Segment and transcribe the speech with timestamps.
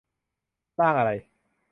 [0.79, 1.11] ร่างอะไร?